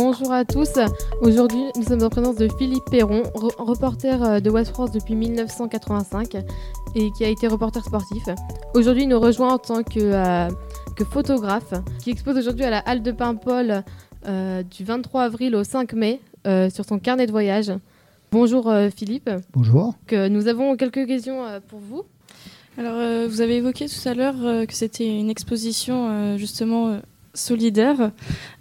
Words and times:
Bonjour 0.00 0.30
à 0.30 0.44
tous. 0.44 0.74
Aujourd'hui, 1.22 1.64
nous 1.74 1.82
sommes 1.82 2.04
en 2.04 2.08
présence 2.08 2.36
de 2.36 2.46
Philippe 2.56 2.84
Perron, 2.88 3.24
reporter 3.34 4.22
euh, 4.22 4.38
de 4.38 4.48
West 4.48 4.70
France 4.70 4.92
depuis 4.92 5.16
1985 5.16 6.36
et 6.94 7.10
qui 7.10 7.24
a 7.24 7.28
été 7.28 7.48
reporter 7.48 7.84
sportif. 7.84 8.22
Aujourd'hui, 8.74 9.02
il 9.02 9.08
nous 9.08 9.18
rejoint 9.18 9.54
en 9.54 9.58
tant 9.58 9.82
que, 9.82 9.98
euh, 9.98 10.48
que 10.94 11.02
photographe 11.02 11.74
qui 11.98 12.10
expose 12.10 12.36
aujourd'hui 12.38 12.64
à 12.64 12.70
la 12.70 12.78
Halle 12.78 13.02
de 13.02 13.10
Paimpol 13.10 13.82
euh, 14.28 14.62
du 14.62 14.84
23 14.84 15.24
avril 15.24 15.56
au 15.56 15.64
5 15.64 15.92
mai 15.94 16.20
sur 16.70 16.84
son 16.84 17.00
carnet 17.00 17.26
de 17.26 17.32
voyage. 17.32 17.72
Bonjour 18.30 18.72
Philippe. 18.94 19.28
Bonjour. 19.52 19.96
Que 20.06 20.28
nous 20.28 20.46
avons 20.46 20.76
quelques 20.76 21.08
questions 21.08 21.42
pour 21.66 21.80
vous. 21.80 22.04
Alors, 22.78 23.28
vous 23.28 23.40
avez 23.40 23.56
évoqué 23.56 23.86
tout 23.86 24.08
à 24.08 24.14
l'heure 24.14 24.66
que 24.68 24.74
c'était 24.74 25.08
une 25.08 25.28
exposition 25.28 26.38
justement 26.38 27.00
solidaire. 27.38 28.10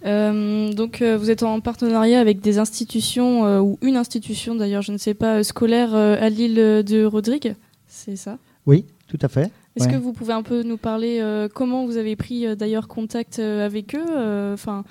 Euh, 0.06 0.72
donc 0.74 1.02
euh, 1.02 1.18
vous 1.18 1.30
êtes 1.30 1.44
en 1.44 1.60
partenariat 1.60 2.20
avec 2.20 2.40
des 2.40 2.60
institutions, 2.60 3.46
euh, 3.46 3.60
ou 3.60 3.78
une 3.82 3.98
institution 3.98 4.56
d'ailleurs, 4.56 4.82
je 4.82 4.92
ne 4.92 4.98
sais 4.98 5.14
pas, 5.14 5.44
scolaire 5.44 5.94
à 5.96 6.30
l'île 6.30 6.56
de 6.56 7.04
Rodrigue, 7.06 7.56
c'est 7.88 8.16
ça? 8.16 8.38
Oui, 8.66 8.86
tout 9.08 9.20
à 9.22 9.28
fait. 9.28 9.52
Est-ce 9.76 9.88
que 9.88 9.96
vous 9.96 10.12
pouvez 10.12 10.34
un 10.34 10.42
peu 10.42 10.64
nous 10.64 10.78
parler 10.78 11.24
comment 11.54 11.86
vous 11.86 11.98
avez 11.98 12.16
pris 12.16 12.56
d'ailleurs 12.56 12.88
contact 12.88 13.38
avec 13.38 13.96
eux, 13.96 14.54
enfin 14.54 14.84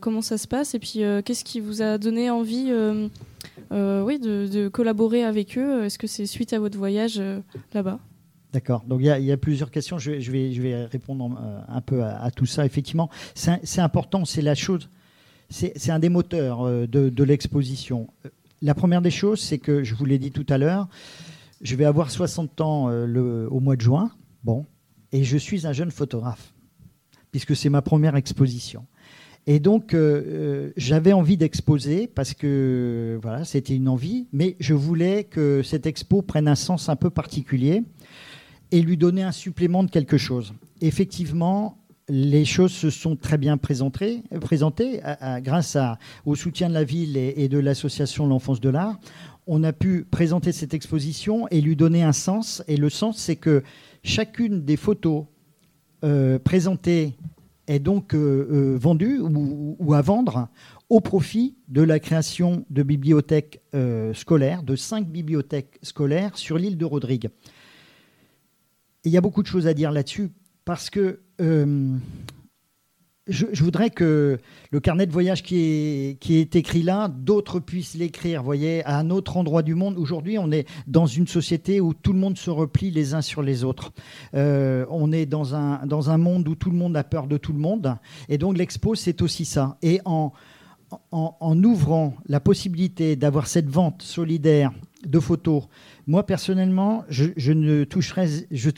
comment 0.00 0.20
ça 0.20 0.36
se 0.36 0.46
passe 0.46 0.74
et 0.74 0.78
puis 0.78 1.00
qu'est-ce 1.24 1.44
qui 1.44 1.60
vous 1.60 1.80
a 1.80 1.96
donné 1.96 2.28
envie 2.28 2.70
oui, 3.70 4.18
de, 4.18 4.46
de, 4.46 4.68
collaborer 4.68 5.24
avec 5.24 5.56
eux? 5.56 5.84
Est-ce 5.84 5.98
que 5.98 6.06
c'est 6.06 6.26
suite 6.26 6.52
à 6.52 6.58
votre 6.58 6.76
voyage 6.76 7.22
là-bas? 7.72 7.98
D'accord. 8.52 8.82
Donc 8.86 9.00
il 9.00 9.06
y, 9.06 9.32
a 9.32 9.36
plusieurs 9.36 9.70
questions. 9.70 9.98
Je 9.98 10.30
vais, 10.30 10.84
répondre 10.86 11.38
euh, 11.40 11.60
un 11.68 11.80
peu 11.80 12.02
à, 12.02 12.30
tout 12.30 12.46
ça. 12.46 12.66
Effectivement, 12.66 13.08
c'est 13.34 13.80
important. 13.80 14.24
C'est 14.24 14.42
la 14.42 14.54
chose. 14.54 14.88
C'est 15.50 15.90
un 15.90 15.98
des 15.98 16.08
moteurs 16.08 16.66
euh, 16.66 16.86
de, 16.86 17.24
l'exposition. 17.24 18.08
La 18.62 18.74
première 18.74 19.02
des 19.02 19.10
choses, 19.10 19.40
c'est 19.40 19.58
que 19.58 19.84
je 19.84 19.94
vous 19.94 20.04
l'ai 20.04 20.18
dit 20.18 20.32
tout 20.32 20.46
à 20.48 20.58
l'heure, 20.58 20.88
je 21.60 21.76
vais 21.76 21.84
avoir 21.84 22.10
60 22.10 22.60
ans 22.60 22.88
euh, 22.88 23.48
au 23.48 23.60
mois 23.60 23.76
de 23.76 23.80
juin. 23.80 24.10
Bon, 24.42 24.66
et 25.12 25.22
je 25.22 25.36
suis 25.36 25.66
un 25.66 25.72
jeune 25.72 25.90
photographe 25.90 26.52
puisque 27.30 27.54
c'est 27.54 27.68
ma 27.68 27.82
première 27.82 28.16
exposition. 28.16 28.86
Et 29.46 29.60
donc, 29.60 29.96
j'avais 30.76 31.12
envie 31.12 31.36
d'exposer 31.36 32.08
parce 32.08 32.34
que 32.34 33.18
voilà, 33.22 33.44
c'était 33.44 33.74
une 33.74 33.88
envie, 33.88 34.26
mais 34.32 34.56
je 34.58 34.74
voulais 34.74 35.24
que 35.24 35.62
cette 35.62 35.86
expo 35.86 36.22
prenne 36.22 36.48
un 36.48 36.56
sens 36.56 36.88
un 36.88 36.96
peu 36.96 37.08
particulier 37.08 37.84
et 38.72 38.82
lui 38.82 38.96
donner 38.96 39.22
un 39.22 39.32
supplément 39.32 39.82
de 39.84 39.90
quelque 39.90 40.18
chose. 40.18 40.54
Effectivement, 40.80 41.78
les 42.08 42.44
choses 42.44 42.72
se 42.72 42.90
sont 42.90 43.16
très 43.16 43.38
bien 43.38 43.56
présentées, 43.56 44.22
présentées 44.40 45.00
grâce 45.42 45.76
au 46.26 46.34
soutien 46.34 46.68
de 46.68 46.74
la 46.74 46.84
ville 46.84 47.16
et, 47.16 47.48
de 47.48 47.58
l'association 47.58 48.26
L'Enfance 48.26 48.60
de 48.60 48.68
l'Art. 48.68 48.98
On 49.46 49.62
a 49.62 49.72
pu 49.72 50.04
présenter 50.04 50.52
cette 50.52 50.74
exposition 50.74 51.46
et 51.48 51.60
lui 51.60 51.76
donner 51.76 52.02
un 52.02 52.12
sens. 52.12 52.62
Et 52.68 52.76
le 52.76 52.90
sens, 52.90 53.18
c'est 53.18 53.36
que 53.36 53.62
chacune 54.02 54.64
des 54.64 54.76
photos 54.76 55.24
euh, 56.04 56.38
présentées 56.38 57.16
est 57.66 57.78
donc 57.78 58.14
euh, 58.14 58.48
euh, 58.50 58.76
vendue 58.76 59.20
ou, 59.20 59.94
à 59.94 60.02
vendre 60.02 60.48
au 60.88 61.00
profit 61.00 61.54
de 61.68 61.82
la 61.82 62.00
création 62.00 62.64
de 62.70 62.82
bibliothèques 62.82 63.60
scolaires, 64.12 64.64
de 64.64 64.74
cinq 64.74 65.06
bibliothèques 65.06 65.78
scolaires 65.82 66.36
sur 66.36 66.58
l'île 66.58 66.76
de 66.76 66.84
Rodrigue 66.84 67.28
il 69.04 69.12
y 69.12 69.16
a 69.16 69.20
beaucoup 69.20 69.42
de 69.42 69.48
choses 69.48 69.66
à 69.66 69.74
dire 69.74 69.92
là-dessus 69.92 70.30
parce 70.64 70.90
que 70.90 71.20
euh, 71.40 71.96
je, 73.26 73.62
voudrais 73.62 73.90
que 73.90 74.38
le 74.70 74.80
carnet 74.80 75.06
de 75.06 75.12
voyage 75.12 75.42
qui 75.42 76.18
est, 76.30 76.56
écrit 76.56 76.82
là, 76.82 77.08
d'autres 77.08 77.60
puissent 77.60 77.94
l'écrire, 77.94 78.42
voyez, 78.42 78.84
à 78.84 78.98
un 78.98 79.10
autre 79.10 79.36
endroit 79.36 79.62
du 79.62 79.74
monde. 79.74 79.96
Aujourd'hui, 79.98 80.38
on 80.38 80.50
est 80.50 80.66
dans 80.86 81.06
une 81.06 81.26
société 81.26 81.80
où 81.80 81.94
tout 81.94 82.12
le 82.12 82.18
monde 82.18 82.36
se 82.36 82.50
replie 82.50 82.90
les 82.90 83.14
uns 83.14 83.22
sur 83.22 83.42
les 83.42 83.64
autres. 83.64 83.92
Euh, 84.34 84.84
on 84.90 85.12
est 85.12 85.26
dans 85.26 85.54
un, 85.54 85.86
dans 85.86 86.10
un 86.10 86.18
monde 86.18 86.48
où 86.48 86.54
tout 86.54 86.70
le 86.70 86.76
monde 86.76 86.96
a 86.96 87.04
peur 87.04 87.26
de 87.26 87.36
tout 87.36 87.52
le 87.52 87.58
monde. 87.58 87.96
Et 88.28 88.36
donc 88.36 88.58
l'expo, 88.58 88.94
c'est 88.94 89.22
aussi 89.22 89.44
ça. 89.44 89.78
Et 89.82 90.00
en, 90.04 90.32
en 91.12 91.62
ouvrant 91.62 92.14
la 92.26 92.40
possibilité 92.40 93.14
d'avoir 93.14 93.46
cette 93.46 93.68
vente 93.68 94.02
solidaire 94.02 94.72
de 95.06 95.18
photos 95.18 95.64
moi, 96.10 96.26
personnellement, 96.26 97.04
je, 97.08 97.52
ne 97.52 97.84
toucherai, 97.84 98.26
je 98.50 98.70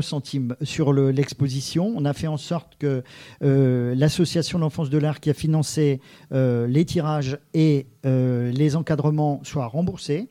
centime 0.00 0.56
sur 0.62 0.92
l'exposition. 0.92 1.92
On 1.96 2.04
a 2.04 2.12
fait 2.12 2.26
en 2.26 2.36
sorte 2.36 2.74
que 2.76 3.04
euh, 3.44 3.94
l'association 3.94 4.58
L'Enfance 4.58 4.90
de 4.90 4.98
l'Art 4.98 5.20
qui 5.20 5.30
a 5.30 5.34
financé 5.34 6.00
euh, 6.32 6.66
les 6.66 6.84
tirages 6.84 7.38
et 7.54 7.86
euh, 8.04 8.50
les 8.50 8.74
encadrements 8.74 9.38
soient 9.44 9.68
remboursés 9.68 10.28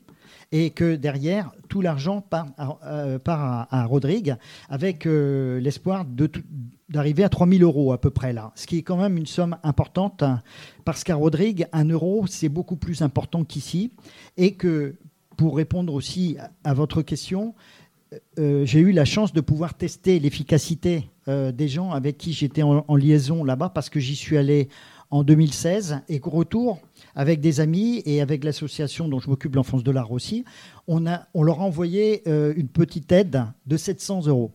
et 0.54 0.68
que 0.68 0.94
derrière, 0.94 1.52
tout 1.70 1.80
l'argent 1.80 2.20
part, 2.20 2.48
à, 2.58 3.84
Rodrigue 3.86 4.36
avec 4.68 5.06
l'espoir 5.06 6.04
d'arriver 6.90 7.24
à 7.24 7.30
3000 7.30 7.62
euros 7.62 7.94
à 7.94 7.98
peu 7.98 8.10
près 8.10 8.34
là, 8.34 8.52
ce 8.56 8.66
qui 8.66 8.76
est 8.76 8.82
quand 8.82 8.98
même 8.98 9.16
une 9.16 9.24
somme 9.24 9.56
importante 9.62 10.22
parce 10.84 11.02
qu'à 11.02 11.14
Rodrigue, 11.14 11.66
un 11.72 11.88
euro, 11.88 12.26
c'est 12.28 12.50
beaucoup 12.50 12.76
plus 12.76 13.00
important 13.00 13.44
qu'ici 13.44 13.92
et 14.36 14.52
que 14.52 14.96
pour 15.36 15.56
répondre 15.56 15.94
aussi 15.94 16.36
à 16.64 16.74
votre 16.74 17.02
question, 17.02 17.54
euh, 18.38 18.64
j'ai 18.64 18.80
eu 18.80 18.92
la 18.92 19.04
chance 19.04 19.32
de 19.32 19.40
pouvoir 19.40 19.74
tester 19.74 20.18
l'efficacité 20.18 21.08
euh, 21.28 21.52
des 21.52 21.68
gens 21.68 21.92
avec 21.92 22.18
qui 22.18 22.32
j'étais 22.32 22.62
en, 22.62 22.96
liaison 22.96 23.44
là-bas 23.44 23.70
parce 23.70 23.88
que 23.88 24.00
j'y 24.00 24.16
suis 24.16 24.36
allé 24.36 24.68
en 25.10 25.22
2016 25.22 26.00
et 26.08 26.20
qu'au 26.20 26.30
retour, 26.30 26.80
avec 27.14 27.40
des 27.40 27.60
amis 27.60 28.02
et 28.06 28.20
avec 28.20 28.44
l'association 28.44 29.08
dont 29.08 29.20
je 29.20 29.28
m'occupe, 29.28 29.54
l'enfance 29.54 29.84
de 29.84 29.90
l'art 29.90 30.12
aussi, 30.12 30.44
on, 30.86 31.00
leur 31.00 31.60
a 31.60 31.64
envoyé 31.64 32.22
euh, 32.26 32.54
une 32.56 32.68
petite 32.68 33.12
aide 33.12 33.44
de 33.66 33.76
700 33.76 34.26
euros. 34.26 34.52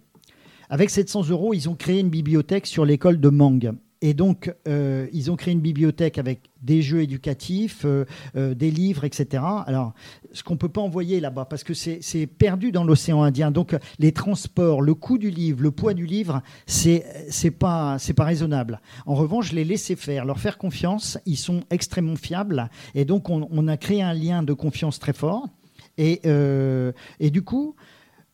Avec 0.69 0.89
700 0.89 1.29
euros, 1.29 1.53
ils 1.53 1.69
ont 1.69 1.75
créé 1.75 1.99
une 1.99 2.09
bibliothèque 2.09 2.67
sur 2.67 2.85
l'école 2.85 3.19
de 3.19 3.29
Mang. 3.29 3.73
Et 4.02 4.13
donc, 4.13 4.53
euh, 4.68 5.08
ils 5.12 5.31
ont 5.31 5.35
créé 5.35 5.53
une 5.53 5.62
bibliothèque 5.62 6.19
avec 6.19 6.52
des 6.62 6.81
jeux 6.81 7.02
éducatifs, 7.02 7.84
euh, 7.85 8.06
euh, 8.35 8.53
des 8.53 8.69
livres, 8.69 9.06
etc. 9.06 9.44
Alors, 9.66 9.94
ce 10.34 10.44
qu'on 10.44 10.53
ne 10.53 10.59
peut 10.59 10.69
pas 10.69 10.81
envoyer 10.81 11.19
là-bas, 11.19 11.46
parce 11.46 11.63
que 11.63 11.74
c'est 11.74 12.28
perdu 12.28 12.72
dans 12.72 12.84
l'océan 12.84 13.24
Indien. 13.24 13.50
Donc, 13.50 13.75
les 13.97 14.12
transports, 14.12 14.81
le 14.81 14.94
coût 14.94 15.18
du 15.18 15.31
livre, 15.31 15.63
le 15.63 15.72
poids 15.72 15.96
du 15.96 16.06
livre, 16.06 16.44
c'est 16.68 17.06
n'est 17.44 17.52
pas, 17.52 17.97
raisonnable. 18.19 18.81
En 19.08 19.16
revanche, 19.16 19.52
les 19.52 19.63
laisser 19.63 19.96
faire, 19.96 20.25
leur 20.25 20.40
faire 20.40 20.59
confiance, 20.59 21.18
ils 21.25 21.38
sont 21.38 21.62
extrêmement 21.72 22.16
fiables. 22.16 22.69
Et 22.94 23.03
donc, 23.03 23.29
on, 23.29 23.68
a 23.68 23.78
créé 23.78 24.03
un 24.03 24.14
lien 24.14 24.44
de 24.44 24.53
confiance 24.53 25.00
très 25.00 25.14
fort. 25.14 25.47
Et, 25.97 26.22
et 27.19 27.31
du 27.31 27.41
coup, 27.41 27.75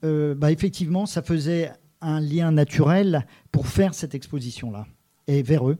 bah, 0.01 0.51
effectivement, 0.51 1.05
ça 1.05 1.21
faisait 1.21 1.71
un 2.01 2.19
lien 2.19 2.51
naturel 2.51 3.25
pour 3.51 3.67
faire 3.67 3.93
cette 3.93 4.13
exposition-là 4.13 4.85
et 5.27 5.41
vers 5.41 5.69
eux. 5.69 5.77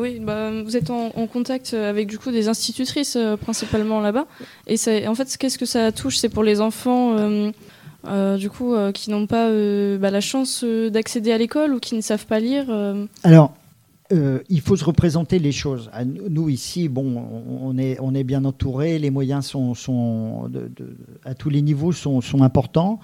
oui, 0.00 0.18
bah, 0.18 0.50
vous 0.62 0.76
êtes 0.76 0.90
en, 0.90 1.10
contact 1.26 1.74
avec 1.74 2.06
du 2.08 2.18
coup 2.18 2.30
des 2.30 2.48
institutrices 2.48 3.16
euh, 3.16 3.36
principalement 3.36 4.00
là-bas. 4.00 4.26
Et 4.66 5.06
en 5.06 5.14
fait, 5.14 5.36
qu'est-ce 5.36 5.58
que 5.58 5.66
ça 5.66 5.92
touche? 5.92 6.16
C'est 6.16 6.28
pour 6.28 6.42
les 6.42 6.60
enfants 6.60 7.16
euh, 8.06 8.36
du 8.36 8.48
coup, 8.48 8.74
euh, 8.74 8.92
qui 8.92 9.10
n'ont 9.10 9.26
pas 9.26 9.48
euh, 9.48 9.98
bah, 9.98 10.10
la 10.10 10.20
chance 10.20 10.64
d'accéder 10.64 11.32
à 11.32 11.38
l'école 11.38 11.74
ou 11.74 11.80
qui 11.80 11.94
ne 11.94 12.00
savent 12.00 12.26
pas 12.26 12.40
lire 12.40 12.66
Alors, 13.22 13.54
il 14.12 14.60
faut 14.60 14.76
se 14.76 14.84
représenter 14.84 15.38
les 15.38 15.52
choses. 15.52 15.90
Nous, 16.28 16.48
ici, 16.48 16.88
bon, 16.88 17.22
on 17.60 17.78
est, 17.78 17.98
on 18.00 18.14
est 18.14 18.24
bien 18.24 18.44
entouré, 18.44 18.98
les 18.98 19.10
moyens 19.10 19.46
sont, 19.46 19.74
sont 19.74 20.50
à 21.24 21.34
tous 21.34 21.50
les 21.50 21.62
niveaux 21.62 21.92
sont, 21.92 22.20
sont 22.20 22.42
importants. 22.42 22.98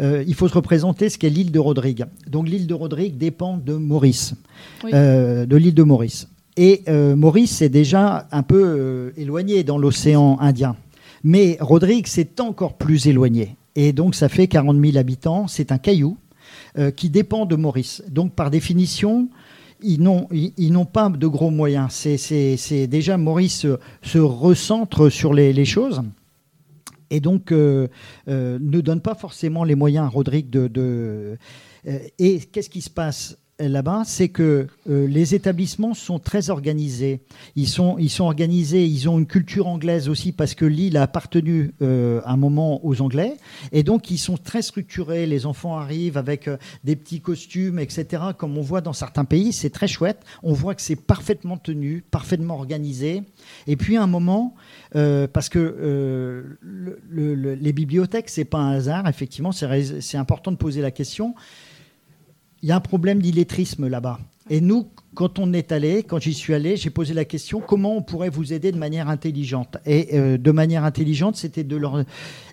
il 0.00 0.34
faut 0.34 0.48
se 0.48 0.54
représenter 0.54 1.10
ce 1.10 1.18
qu'est 1.18 1.30
l'île 1.30 1.52
de 1.52 1.58
Rodrigue. 1.60 2.06
Donc 2.26 2.48
l'île 2.48 2.66
de 2.66 2.74
Rodrigue 2.74 3.16
dépend 3.16 3.56
de 3.56 3.74
Maurice, 3.74 4.34
de 4.82 5.56
l'île 5.56 5.74
de 5.74 5.82
Maurice. 5.84 6.28
Et 6.56 6.82
Maurice 6.90 7.62
est 7.62 7.68
déjà 7.68 8.26
un 8.32 8.42
peu 8.42 9.12
éloigné 9.16 9.62
dans 9.62 9.78
l'océan 9.78 10.38
Indien. 10.40 10.74
Mais 11.22 11.56
Rodrigue, 11.60 12.06
c'est 12.08 12.40
encore 12.40 12.74
plus 12.74 13.06
éloigné. 13.06 13.57
Et 13.80 13.92
donc, 13.92 14.16
ça 14.16 14.28
fait 14.28 14.48
40 14.48 14.84
000 14.84 14.96
habitants. 14.96 15.46
C'est 15.46 15.70
un 15.70 15.78
caillou 15.78 16.18
euh, 16.76 16.90
qui 16.90 17.10
dépend 17.10 17.46
de 17.46 17.54
Maurice. 17.54 18.02
Donc, 18.08 18.34
par 18.34 18.50
définition, 18.50 19.28
ils 19.80 20.02
n'ont, 20.02 20.84
pas 20.84 21.08
de 21.08 21.26
gros 21.28 21.50
moyens. 21.50 21.92
C'est, 21.92 22.86
déjà 22.88 23.16
Maurice 23.16 23.66
se, 24.02 24.18
recentre 24.18 25.10
sur 25.10 25.32
les, 25.32 25.64
choses 25.64 26.02
et 27.10 27.20
donc 27.20 27.52
euh, 27.52 27.86
euh, 28.26 28.58
ne 28.60 28.80
donne 28.80 29.00
pas 29.00 29.14
forcément 29.14 29.62
les 29.62 29.76
moyens 29.76 30.06
à 30.06 30.08
Rodrigue 30.08 30.50
de 30.50 31.38
et 32.18 32.40
qu'est-ce 32.40 32.68
qui 32.68 32.82
se 32.82 32.90
passe? 32.90 33.38
Là-bas, 33.58 34.02
c'est 34.04 34.28
que 34.28 34.68
euh, 34.88 35.06
les 35.08 35.34
établissements 35.34 35.94
sont 35.94 36.18
très 36.18 36.50
organisés. 36.50 37.20
Ils 37.56 37.66
sont, 37.66 37.96
ils 37.98 38.10
sont 38.10 38.24
organisés, 38.24 38.84
ils 38.86 39.08
ont 39.08 39.18
une 39.18 39.26
culture 39.26 39.66
anglaise 39.66 40.08
aussi 40.08 40.30
parce 40.32 40.54
que 40.54 40.64
l'île 40.64 40.96
a 40.96 41.02
appartenu 41.02 41.72
euh, 41.82 42.20
un 42.24 42.36
moment 42.36 42.84
aux 42.86 43.02
Anglais. 43.02 43.36
Et 43.72 43.82
donc, 43.82 44.10
ils 44.10 44.18
sont 44.18 44.36
très 44.36 44.62
structurés. 44.62 45.26
Les 45.26 45.46
enfants 45.46 45.76
arrivent 45.76 46.16
avec 46.16 46.46
euh, 46.46 46.56
des 46.84 46.94
petits 46.94 47.20
costumes, 47.20 47.80
etc. 47.80 48.22
Comme 48.36 48.56
on 48.56 48.62
voit 48.62 48.80
dans 48.80 48.92
certains 48.92 49.24
pays, 49.24 49.52
c'est 49.52 49.70
très 49.70 49.88
chouette. 49.88 50.24
On 50.44 50.52
voit 50.52 50.76
que 50.76 50.82
c'est 50.82 50.96
parfaitement 50.96 51.56
tenu, 51.56 52.04
parfaitement 52.10 52.54
organisé. 52.54 53.22
Et 53.66 53.76
puis, 53.76 53.96
à 53.96 54.02
un 54.02 54.06
moment, 54.06 54.54
parce 54.92 55.48
que 55.48 56.58
les 57.10 57.72
bibliothèques, 57.72 58.28
c'est 58.28 58.44
pas 58.44 58.58
un 58.58 58.72
hasard, 58.72 59.08
effectivement, 59.08 59.52
c'est 59.52 60.16
important 60.16 60.52
de 60.52 60.56
poser 60.56 60.80
la 60.80 60.90
question 60.90 61.34
il 62.62 62.68
y 62.68 62.72
a 62.72 62.76
un 62.76 62.80
problème 62.80 63.20
d'illettrisme 63.20 63.88
là-bas. 63.88 64.18
Et 64.50 64.60
nous, 64.60 64.86
quand 65.14 65.38
on 65.38 65.52
est 65.52 65.72
allé, 65.72 66.02
quand 66.02 66.20
j'y 66.20 66.32
suis 66.32 66.54
allé, 66.54 66.76
j'ai 66.76 66.90
posé 66.90 67.12
la 67.12 67.24
question 67.24 67.60
comment 67.60 67.96
on 67.96 68.02
pourrait 68.02 68.30
vous 68.30 68.52
aider 68.52 68.72
de 68.72 68.78
manière 68.78 69.08
intelligente? 69.08 69.76
Et 69.84 70.16
euh, 70.18 70.38
de 70.38 70.50
manière 70.50 70.84
intelligente, 70.84 71.36
c'était 71.36 71.64
de 71.64 71.76
leur. 71.76 72.04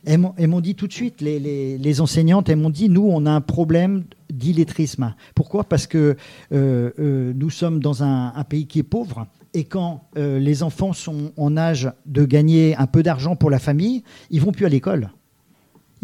Elles 0.06 0.19
m'ont 0.19 0.62
dit 0.62 0.75
tout 0.75 0.88
de 0.88 0.94
suite, 0.94 1.22
les, 1.22 2.02
enseignantes, 2.02 2.50
elles 2.50 2.57
m'ont 2.57 2.69
dit 2.69 2.90
nous, 2.90 3.07
on 3.07 3.25
a 3.25 3.31
un 3.31 3.42
problème 3.42 4.04
d'illettrisme. 4.30 5.13
Pourquoi? 5.36 5.63
Parce 5.63 5.88
que 5.88 6.18
euh, 6.52 6.92
euh, 7.00 7.34
nous 7.36 7.50
sommes 7.50 7.80
dans 7.80 8.04
un, 8.04 8.34
un, 8.36 8.44
pays 8.44 8.68
qui 8.68 8.80
est 8.80 8.84
pauvre. 8.84 9.28
Et 9.54 9.63
quand 9.63 10.10
les 10.18 10.63
enfants 10.63 10.92
sont 10.92 11.31
en 11.38 11.56
âge 11.56 11.90
de 12.06 12.25
gagner 12.25 12.75
un 12.75 12.88
peu 12.88 13.04
d'argent 13.04 13.38
pour 13.38 13.50
la 13.50 13.60
famille, 13.60 14.04
ils 14.30 14.42
vont 14.42 14.52
plus 14.52 14.66
à 14.66 14.69
l'école 14.69 15.12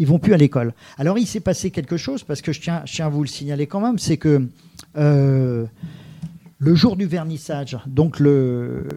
ils 0.02 0.08
vont 0.08 0.18
plus 0.18 0.34
à 0.34 0.36
l'école. 0.36 0.74
Alors 0.98 1.16
il 1.16 1.26
s'est 1.26 1.40
passé 1.40 1.70
quelque 1.70 1.96
chose, 1.96 2.24
parce 2.24 2.42
que 2.42 2.52
je 2.52 2.60
tiens, 2.60 2.82
à 2.98 3.08
vous 3.08 3.22
le 3.22 3.28
signaler 3.28 3.68
quand 3.68 3.80
même, 3.80 4.00
c'est 4.00 4.16
que 4.16 4.48
euh, 4.96 5.64
le 6.58 6.74
jour 6.74 6.96
du 6.96 7.06
vernissage, 7.06 7.78
donc 7.86 8.18
le, 8.18 8.88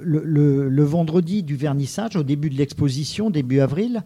le, 0.00 0.82
vendredi 0.84 1.42
du 1.42 1.54
vernissage, 1.54 2.16
au 2.16 2.22
début 2.22 2.48
de 2.48 2.56
l'exposition, 2.56 3.28
début 3.28 3.60
avril, 3.60 4.02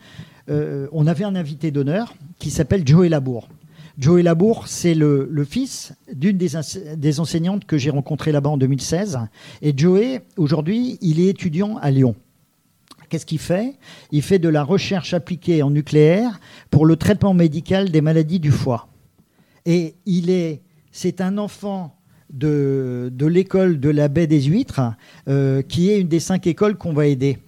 euh, 0.51 0.89
on 0.91 1.07
avait 1.07 1.25
un 1.25 1.37
invité 1.37 1.71
d'honneur 1.71 2.15
qui 2.41 2.51
s'appelle 2.51 2.83
Joey 2.85 3.09
Labour. 3.09 3.49
Joey 3.99 4.25
Labour, 4.25 4.67
c'est 4.67 4.95
le, 4.95 5.29
fils 5.49 5.93
d'une 6.13 6.37
des, 6.37 6.51
des, 6.97 7.21
enseignantes 7.21 7.67
que 7.67 7.79
j'ai 7.79 7.91
rencontrées 7.91 8.33
là-bas 8.33 8.51
en 8.51 8.57
2016. 8.57 9.21
Et 9.63 9.75
Joey, 9.77 10.23
aujourd'hui, 10.37 10.99
il 11.03 11.21
est 11.21 11.29
étudiant 11.29 11.77
à 11.79 11.93
Lyon. 11.93 12.17
Qu'est-ce 13.09 13.27
qu'il 13.27 13.39
fait? 13.39 13.75
Il 14.13 14.23
fait 14.23 14.39
de 14.39 14.49
la 14.49 14.63
recherche 14.63 15.15
appliquée 15.15 15.63
en 15.63 15.71
nucléaire 15.71 16.41
pour 16.71 16.85
le 16.87 16.97
traitement 16.97 17.35
médical 17.35 17.91
des 17.91 18.01
maladies 18.01 18.41
du 18.41 18.51
foie. 18.51 18.89
Et 19.65 19.95
il 20.07 20.31
est, 20.31 20.63
c'est 20.93 21.21
un 21.21 21.39
enfant 21.39 21.99
de, 22.31 23.11
l'école 23.21 23.81
de 23.81 23.91
la 23.91 24.09
baie 24.09 24.27
des 24.27 24.43
huîtres, 24.43 24.81
euh, 25.29 25.63
qui 25.63 25.91
est 25.91 26.01
une 26.01 26.09
des 26.09 26.21
cinq 26.21 26.47
écoles 26.47 26.77
qu'on 26.77 26.93
va 26.93 27.07
aider. 27.07 27.39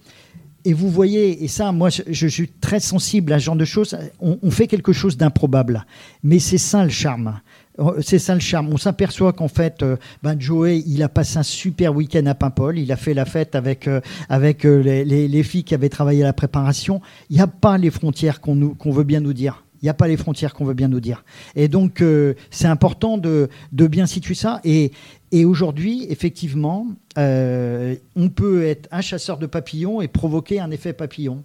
Et 0.65 0.73
vous 0.73 0.89
voyez, 0.89 1.43
et 1.43 1.47
ça, 1.47 1.71
moi, 1.71 1.89
je, 1.89 2.27
suis 2.27 2.47
très 2.47 2.79
sensible 2.79 3.33
à 3.33 3.39
ce 3.39 3.45
genre 3.45 3.55
de 3.55 3.65
choses. 3.65 3.97
on 4.19 4.51
fait 4.51 4.67
quelque 4.67 4.93
chose 4.93 5.17
d'improbable, 5.17 5.85
mais 6.23 6.39
c'est 6.39 6.57
ça 6.57 6.83
le 6.83 6.89
charme. 6.89 7.39
Oh, 7.77 7.95
c'est 8.01 8.19
ça 8.19 8.33
le 8.33 8.41
charme. 8.41 8.69
On 8.71 8.77
s'aperçoit 8.77 9.31
qu'en 9.31 9.47
fait, 9.47 9.81
euh, 9.81 9.95
ben 10.23 10.39
Joey, 10.39 10.83
il 10.85 11.01
a 11.03 11.09
passé 11.09 11.37
un 11.37 11.43
super 11.43 11.95
week-end 11.95 12.25
à 12.25 12.35
Paimpol. 12.35 12.77
Il 12.77 12.91
a 12.91 12.97
fait 12.97 13.13
la 13.13 13.25
fête 13.25 13.55
avec, 13.55 13.87
euh, 13.87 14.01
avec 14.29 14.65
euh, 14.65 14.81
les, 14.81 15.43
filles 15.43 15.63
qui 15.63 15.73
avaient 15.73 15.89
travaillé 15.89 16.21
à 16.21 16.25
la 16.25 16.33
préparation. 16.33 17.01
Il 17.29 17.37
n'y 17.37 17.41
a 17.41 17.47
pas 17.47 17.77
les 17.77 17.89
frontières 17.89 18.41
qu'on 18.41 18.75
veut 18.91 19.03
bien 19.03 19.21
nous 19.21 19.33
dire. 19.33 19.63
Il 19.81 19.85
n'y 19.85 19.89
a 19.89 19.95
pas 19.95 20.07
les 20.07 20.17
frontières 20.17 20.53
qu'on 20.53 20.65
veut 20.65 20.75
bien 20.75 20.89
nous 20.89 20.99
dire. 20.99 21.23
Et 21.55 21.67
donc, 21.67 22.03
c'est 22.51 22.67
important 22.67 23.17
de, 23.17 23.49
bien 23.71 24.05
situer 24.05 24.35
ça. 24.35 24.61
Et, 24.63 24.91
et 25.31 25.45
aujourd'hui, 25.45 26.05
effectivement, 26.09 26.87
on 27.17 28.29
peut 28.33 28.65
être 28.65 28.87
un 28.91 29.01
chasseur 29.01 29.37
de 29.37 29.45
papillons 29.45 30.01
et 30.01 30.07
provoquer 30.07 30.59
un 30.59 30.71
effet 30.71 30.93
papillon. 30.93 31.43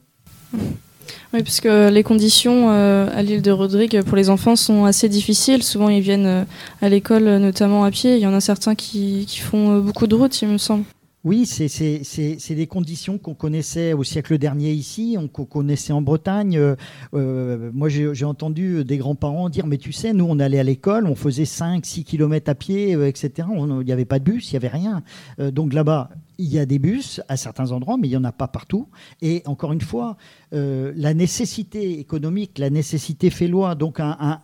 Oui, 1.34 1.42
puisque 1.42 1.64
les 1.64 2.02
conditions 2.02 2.70
euh, 2.70 3.08
à 3.12 3.22
l'île 3.22 3.42
de 3.42 3.50
Rodrigue 3.50 4.02
pour 4.02 4.16
les 4.16 4.30
enfants 4.30 4.56
sont 4.56 4.84
assez 4.84 5.08
difficiles. 5.08 5.62
Souvent, 5.62 5.88
ils 5.88 6.00
viennent 6.00 6.26
euh, 6.26 6.44
à 6.82 6.88
l'école, 6.88 7.24
notamment 7.24 7.84
à 7.84 7.90
pied. 7.90 8.16
Il 8.16 8.20
y 8.20 8.26
en 8.26 8.34
a 8.34 8.40
certains 8.40 8.74
qui, 8.74 9.26
font 9.42 9.76
euh, 9.76 9.80
beaucoup 9.80 10.06
de 10.06 10.14
routes, 10.14 10.40
il 10.42 10.48
me 10.48 10.58
semble. 10.58 10.84
Oui, 11.26 11.44
c'est 11.44 12.54
des 12.54 12.66
conditions 12.68 13.18
qu'on 13.18 13.34
connaissait 13.34 13.94
au 13.94 14.04
siècle 14.04 14.38
dernier 14.38 14.70
ici, 14.70 15.18
qu'on 15.32 15.44
connaissait 15.44 15.92
en 15.92 16.00
Bretagne. 16.00 16.76
moi, 17.12 17.88
j'ai 17.88 18.24
entendu 18.24 18.84
des 18.84 18.96
grands-parents 18.96 19.48
dire, 19.48 19.66
mais 19.66 19.76
tu 19.76 19.90
sais, 19.90 20.12
nous, 20.12 20.24
on 20.24 20.38
allait 20.38 20.60
à 20.60 20.62
l'école, 20.62 21.04
on 21.08 21.16
faisait 21.16 21.44
5, 21.44 21.84
6 21.84 22.04
km 22.04 22.48
à 22.48 22.54
pied, 22.54 22.92
etc. 22.92 23.48
Il 23.58 23.84
n'y 23.84 23.90
avait 23.90 24.04
pas 24.04 24.20
de 24.20 24.24
bus, 24.24 24.52
il 24.52 24.54
n'y 24.54 24.64
avait 24.64 24.68
rien. 24.68 25.02
donc 25.50 25.72
là-bas, 25.72 26.10
il 26.38 26.52
y 26.52 26.58
a 26.58 26.66
des 26.66 26.78
bus 26.78 27.20
à 27.28 27.36
certains 27.36 27.72
endroits, 27.72 27.96
mais 27.96 28.08
il 28.08 28.10
n'y 28.10 28.16
en 28.16 28.24
a 28.24 28.32
pas 28.32 28.48
partout. 28.48 28.88
Et 29.22 29.42
encore 29.46 29.72
une 29.72 29.80
fois, 29.80 30.16
euh, 30.52 30.92
la 30.96 31.14
nécessité 31.14 31.98
économique, 31.98 32.58
la 32.58 32.70
nécessité 32.70 33.30
fait 33.30 33.48
loi. 33.48 33.74
Donc, 33.74 34.00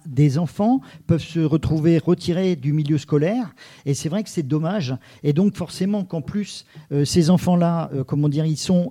des 0.06 0.38
enfants 0.38 0.80
peuvent 1.06 1.22
se 1.22 1.40
retrouver 1.40 1.98
retirés 1.98 2.56
du 2.56 2.72
milieu 2.72 2.98
scolaire. 2.98 3.54
Et 3.86 3.94
c'est 3.94 4.08
vrai 4.08 4.22
que 4.22 4.30
c'est 4.30 4.42
dommage. 4.42 4.94
Et 5.22 5.32
donc, 5.32 5.54
forcément, 5.56 6.04
qu'en 6.04 6.22
plus, 6.22 6.66
euh, 6.92 7.04
ces 7.04 7.30
enfants-là, 7.30 7.90
euh, 7.94 8.04
comment 8.04 8.28
dire, 8.28 8.46
ils 8.46 8.56
sont 8.56 8.90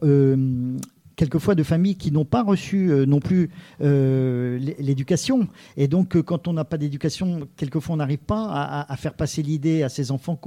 quelquefois 1.15 1.54
de 1.54 1.62
familles 1.62 1.95
qui 1.95 2.12
n'ont 2.12 2.25
pas 2.25 2.42
reçu 2.42 2.92
non 3.07 3.19
plus 3.19 3.50
l'éducation. 3.80 5.47
Et 5.77 5.88
donc, 5.88 6.19
quand 6.21 6.47
on 6.47 6.54
n'a 6.54 6.65
pas 6.65 6.77
d'éducation, 6.77 7.47
quelquefois, 7.57 7.94
on 7.94 7.97
n'arrive 7.97 8.19
pas 8.19 8.86
à, 8.88 8.95
faire 8.97 9.13
passer 9.13 9.44
l'idée 9.44 9.83
à 9.83 9.89
ces 9.89 10.12
enfants 10.12 10.39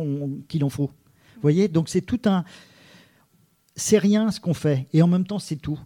qu'il 0.48 0.64
en 0.64 0.68
faut 0.68 0.90
voyez 1.42 1.69
Donc 1.69 1.88
c'est 1.88 2.00
tout 2.00 2.20
un. 2.26 2.44
C'est 3.76 3.98
rien 3.98 4.31
ce 4.31 4.40
qu'on 4.40 4.54
fait, 4.54 4.86
et 4.92 5.02
en 5.02 5.08
même 5.08 5.26
temps 5.26 5.38
c'est 5.38 5.56
tout. 5.56 5.78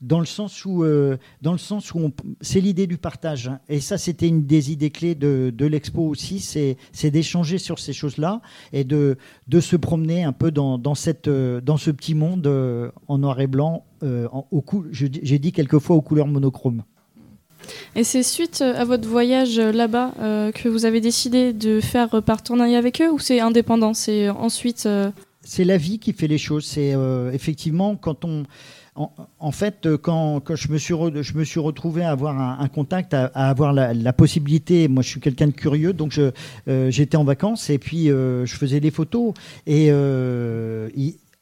Dans 0.00 0.20
le 0.20 0.26
sens 0.26 0.64
où, 0.64 0.84
euh, 0.84 1.16
dans 1.42 1.50
le 1.50 1.58
sens 1.58 1.92
où 1.92 2.12
c'est 2.40 2.60
l'idée 2.60 2.86
du 2.86 2.98
partage. 2.98 3.48
Hein. 3.48 3.58
Et 3.68 3.80
ça, 3.80 3.98
c'était 3.98 4.28
une 4.28 4.46
des 4.46 4.70
idées 4.70 4.90
clés 4.90 5.16
de, 5.16 5.52
l'expo 5.66 6.02
aussi, 6.02 6.38
c'est 6.38 7.10
d'échanger 7.10 7.58
sur 7.58 7.80
ces 7.80 7.92
choses-là 7.92 8.40
et 8.72 8.84
de, 8.84 9.18
de 9.48 9.58
se 9.58 9.74
promener 9.74 10.22
un 10.22 10.32
peu 10.32 10.52
dans, 10.52 10.94
cette, 10.94 11.26
euh, 11.26 11.60
dans 11.60 11.76
ce 11.76 11.90
petit 11.90 12.14
monde 12.14 12.46
euh, 12.46 12.92
en 13.08 13.18
noir 13.18 13.40
et 13.40 13.48
blanc, 13.48 13.86
au 14.02 14.62
j'ai 14.92 15.38
dit 15.40 15.50
quelquefois 15.50 15.96
aux 15.96 16.02
couleurs 16.02 16.28
monochromes. 16.28 16.84
Et 17.96 18.04
c'est 18.04 18.22
suite 18.22 18.62
à 18.62 18.84
votre 18.84 19.08
voyage 19.08 19.58
là-bas 19.58 20.14
euh, 20.20 20.52
que 20.52 20.68
vous 20.68 20.84
avez 20.84 21.00
décidé 21.00 21.52
de 21.52 21.80
faire 21.80 22.22
partenariat 22.22 22.78
avec 22.78 23.00
eux 23.00 23.10
ou 23.10 23.18
c'est 23.18 23.40
indépendant 23.40 23.94
C'est 23.94 24.28
ensuite. 24.28 24.86
Euh, 24.86 25.10
c'est 25.42 25.64
la 25.64 25.76
vie 25.76 25.98
qui 25.98 26.12
fait 26.12 26.28
les 26.28 26.38
choses. 26.38 26.66
C'est 26.66 26.94
euh, 26.94 27.32
effectivement 27.32 27.96
quand 27.96 28.24
on. 28.24 28.44
En, 29.38 29.52
fait, 29.52 29.86
quand, 30.02 30.40
quand, 30.40 30.56
je, 30.56 30.72
me 30.72 30.76
suis 30.76 30.92
je 30.92 31.38
me 31.38 31.44
suis 31.44 31.60
retrouvé 31.60 32.02
à 32.02 32.10
avoir 32.10 32.36
un, 32.60 32.66
contact, 32.66 33.14
à, 33.14 33.26
avoir 33.26 33.72
la, 33.72 34.12
possibilité, 34.12 34.88
moi 34.88 35.04
je 35.04 35.08
suis 35.10 35.20
quelqu'un 35.20 35.46
de 35.46 35.52
curieux, 35.52 35.92
donc 35.92 36.18
j'étais 36.66 37.16
en 37.16 37.22
vacances 37.22 37.70
et 37.70 37.78
puis 37.78 38.06
je 38.06 38.52
faisais 38.58 38.80
des 38.80 38.90
photos. 38.90 39.34
Et 39.68 39.92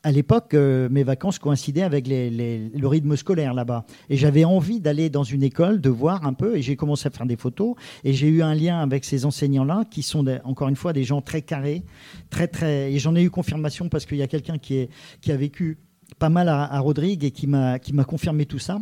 à 0.07 0.13
l'époque, 0.13 0.55
euh, 0.55 0.89
mes 0.89 1.03
vacances 1.03 1.41
coïncidaient 1.41 1.83
avec 1.83 2.07
le 2.07 2.87
rythme 2.87 3.17
scolaire 3.17 3.55
là-bas. 3.55 3.85
Et 4.09 4.17
j'avais 4.17 4.45
envie 4.45 4.79
d'aller 4.79 5.11
dans 5.11 5.25
une 5.25 5.43
école, 5.43 5.81
de 5.81 5.91
voir 5.91 6.25
un 6.25 6.33
peu, 6.33 6.57
et 6.57 6.63
j'ai 6.63 6.77
commencé 6.77 7.09
à 7.09 7.11
faire 7.11 7.27
des 7.27 7.35
photos. 7.35 7.75
Et 8.05 8.13
j'ai 8.13 8.29
eu 8.29 8.41
un 8.41 8.55
lien 8.55 8.79
avec 8.79 9.05
ces 9.05 9.25
enseignants-là, 9.25 9.83
qui 9.91 10.05
sont 10.05 10.25
encore 10.45 10.69
une 10.69 10.77
fois 10.77 10.93
des 10.93 11.03
gens 11.03 11.23
très 11.23 11.43
carrés, 11.43 11.83
très 12.31 12.47
très. 12.47 12.93
Et 12.93 13.01
j'en 13.01 13.17
ai 13.17 13.23
eu 13.25 13.31
confirmation 13.31 13.89
parce 13.89 14.07
qu'il 14.07 14.19
y 14.19 14.23
a 14.23 14.29
quelqu'un 14.29 14.59
qui, 14.59 14.89
a 15.29 15.37
vécu 15.37 15.77
pas 16.21 16.29
mal 16.29 16.49
à, 16.49 16.79
Rodrigue 16.79 17.25
et 17.25 17.33
qui 17.33 17.49
m'a 17.49 17.81
confirmé 18.07 18.47
tout 18.47 18.61
ça. 18.61 18.79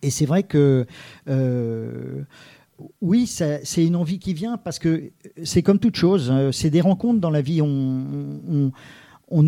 Et 0.00 0.10
c'est 0.10 0.26
vrai 0.26 0.44
que. 0.44 0.86
Euh, 1.28 2.22
oui, 3.02 3.26
c'est 3.26 3.84
une 3.84 3.96
envie 3.96 4.20
qui 4.20 4.32
vient 4.32 4.58
parce 4.58 4.78
que 4.78 5.10
c'est 5.42 5.62
comme 5.62 5.80
toute 5.80 5.96
chose. 5.96 6.30
Hein. 6.30 6.50
C'est 6.52 6.70
des 6.70 6.80
rencontres 6.80 7.20
dans 7.20 7.30
la 7.30 7.42
vie. 7.42 7.60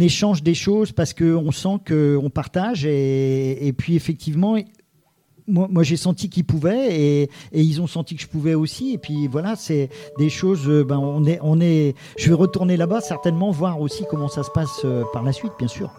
Échange 0.01 0.43
des 0.43 0.55
choses 0.55 0.93
parce 0.93 1.13
qu'on 1.13 1.51
sent 1.53 1.79
qu'on 1.87 2.31
partage. 2.31 2.85
Et, 2.87 3.75
puis 3.77 3.97
effectivement, 3.97 4.57
moi, 5.49 5.83
j'ai 5.83 5.97
senti 5.97 6.29
qu'ils 6.29 6.45
pouvaient 6.45 6.95
et, 6.95 7.31
ils 7.53 7.81
ont 7.81 7.87
senti 7.87 8.17
que 8.17 8.23
je 8.23 8.29
pouvais 8.29 8.55
aussi. 8.55 8.93
Et 8.93 8.99
puis 8.99 9.27
voilà, 9.27 9.57
c'est 9.57 9.89
des 10.19 10.31
choses. 10.31 10.69
Euh, 10.69 10.85
ben, 10.85 10.99
on 10.99 11.25
est, 11.25 11.39
on 11.43 11.61
est, 11.61 11.95
je 12.17 12.29
vais 12.29 12.35
retourner 12.35 12.77
là-bas 12.77 13.01
certainement 13.01 13.51
voir 13.51 13.81
aussi 13.81 14.05
comment 14.09 14.29
ça 14.29 14.43
se 14.43 14.51
passe 14.51 14.83
euh, 14.85 15.03
par 15.13 15.23
la 15.23 15.33
suite, 15.33 15.53
bien 15.59 15.69
sûr. 15.69 15.91